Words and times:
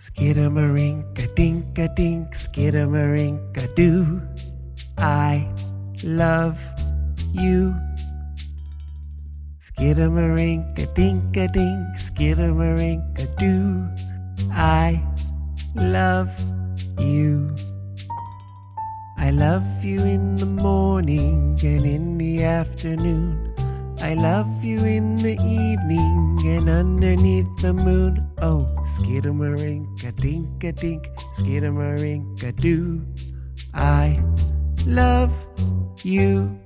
Skidamarinka 0.00 1.28
dinka 1.36 1.86
dink, 1.94 2.32
skidamarinka 2.32 3.68
doo. 3.76 4.22
I 4.96 5.46
love 6.02 6.56
you. 7.36 7.76
Skidamarinka 9.58 10.88
dinka 10.94 11.52
dink, 11.52 11.84
skidamarinka 12.00 13.28
doo. 13.36 13.92
I 14.56 15.04
love 15.76 16.32
you. 16.98 17.54
I 19.18 19.28
love 19.32 19.84
you 19.84 20.00
in 20.00 20.36
the 20.36 20.46
morning 20.64 21.60
and 21.62 21.84
in 21.84 22.16
the 22.16 22.44
afternoon. 22.44 23.52
I 24.00 24.14
love 24.14 24.64
you 24.64 24.82
in 24.82 25.16
the 25.16 25.36
evening 25.44 25.89
underneath 26.80 27.50
the 27.60 27.74
moon. 27.74 28.26
Oh, 28.40 28.64
skidamarinka 28.84 30.16
dinka 30.16 30.72
dink, 30.72 31.04
skidamarinka 31.36 32.56
doo. 32.56 33.04
I 33.74 34.18
love 34.86 35.34
you. 36.02 36.56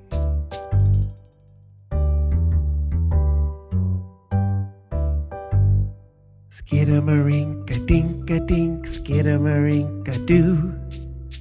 Skidamarinka 6.48 7.74
dinka 7.90 8.38
dink, 8.46 8.87
skidamarinka 8.87 10.15
doo. 10.30 10.78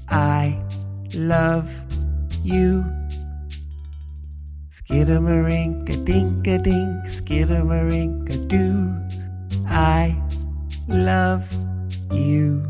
I 0.09 0.57
love 1.13 1.69
you. 2.41 3.02
Skidamarinka 4.73 5.93
dinka 6.03 6.57
dink, 6.57 7.05
skidamarinka 7.05 8.33
doo. 8.49 8.89
I 9.69 10.17
love 10.87 11.45
you. 12.11 12.65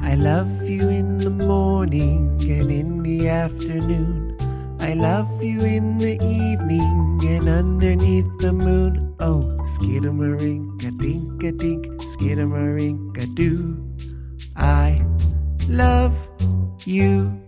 I 0.00 0.16
love 0.16 0.68
you 0.68 0.88
in 0.88 1.18
the 1.18 1.30
morning 1.30 2.42
and 2.42 2.72
in 2.72 3.04
the 3.04 3.28
afternoon. 3.28 4.36
I 4.80 4.94
love 4.94 5.30
you 5.40 5.60
in 5.60 5.98
the 5.98 6.18
evening 6.26 7.20
and 7.22 7.46
underneath 7.46 8.26
the 8.40 8.52
moon. 8.52 9.14
Oh, 9.20 9.42
skidamarinka 9.62 10.90
dinka 10.98 11.52
dink, 11.52 11.86
skidamarinka 12.02 13.32
doo. 13.36 13.78
I 14.56 15.06
love 15.68 16.18
you. 16.84 17.41